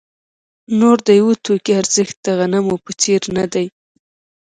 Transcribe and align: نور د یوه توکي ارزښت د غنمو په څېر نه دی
نور 0.79 0.97
د 1.07 1.09
یوه 1.19 1.33
توکي 1.45 1.73
ارزښت 1.81 2.15
د 2.25 2.27
غنمو 2.39 2.75
په 2.85 2.91
څېر 3.01 3.21
نه 3.37 3.45
دی 3.53 3.65